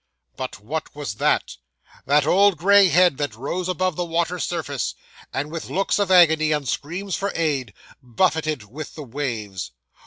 But 0.35 0.59
what 0.59 0.95
was 0.95 1.13
that 1.21 1.57
that 2.07 2.25
old 2.25 2.57
gray 2.57 2.87
head 2.89 3.17
that 3.19 3.35
rose 3.35 3.69
above 3.69 3.95
the 3.97 4.03
water's 4.03 4.43
surface, 4.43 4.95
and 5.31 5.51
with 5.51 5.69
looks 5.69 5.99
of 5.99 6.09
agony, 6.09 6.51
and 6.51 6.67
screams 6.67 7.15
for 7.15 7.31
aid, 7.35 7.71
buffeted 8.01 8.63
with 8.63 8.95
the 8.95 9.03
waves! 9.03 9.73